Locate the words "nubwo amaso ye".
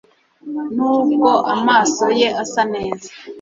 0.75-2.27